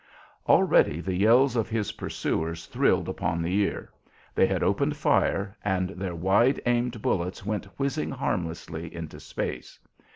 [0.49, 3.91] Already the yells of his pursuers thrilled upon the ear.
[4.33, 9.77] They had opened fire, and their wide aimed bullets went whizzing harmlessly into space.